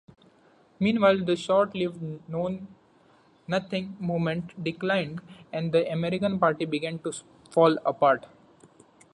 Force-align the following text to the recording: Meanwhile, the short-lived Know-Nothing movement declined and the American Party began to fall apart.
Meanwhile, 0.79 1.23
the 1.25 1.35
short-lived 1.35 2.01
Know-Nothing 2.27 3.97
movement 3.99 4.63
declined 4.63 5.21
and 5.53 5.71
the 5.71 5.87
American 5.91 6.39
Party 6.39 6.65
began 6.65 6.97
to 7.03 7.13
fall 7.51 7.77
apart. 7.85 8.25